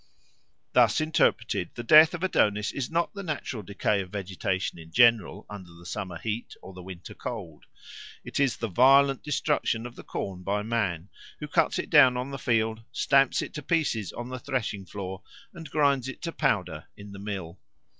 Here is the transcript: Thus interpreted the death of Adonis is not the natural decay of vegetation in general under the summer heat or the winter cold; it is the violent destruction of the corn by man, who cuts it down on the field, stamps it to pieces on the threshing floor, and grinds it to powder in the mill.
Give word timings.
Thus 0.73 0.99
interpreted 0.99 1.75
the 1.75 1.83
death 1.83 2.15
of 2.15 2.23
Adonis 2.23 2.71
is 2.71 2.89
not 2.89 3.13
the 3.13 3.21
natural 3.21 3.61
decay 3.61 4.01
of 4.01 4.09
vegetation 4.09 4.79
in 4.79 4.91
general 4.91 5.45
under 5.47 5.71
the 5.75 5.85
summer 5.85 6.17
heat 6.17 6.55
or 6.63 6.73
the 6.73 6.81
winter 6.81 7.13
cold; 7.13 7.65
it 8.23 8.39
is 8.39 8.57
the 8.57 8.67
violent 8.67 9.21
destruction 9.21 9.85
of 9.85 9.95
the 9.95 10.03
corn 10.03 10.41
by 10.41 10.63
man, 10.63 11.09
who 11.39 11.47
cuts 11.47 11.77
it 11.77 11.91
down 11.91 12.17
on 12.17 12.31
the 12.31 12.39
field, 12.39 12.81
stamps 12.91 13.43
it 13.43 13.53
to 13.53 13.61
pieces 13.61 14.11
on 14.11 14.29
the 14.29 14.39
threshing 14.39 14.87
floor, 14.87 15.21
and 15.53 15.69
grinds 15.69 16.07
it 16.07 16.23
to 16.23 16.31
powder 16.31 16.85
in 16.97 17.11
the 17.11 17.19
mill. 17.19 17.59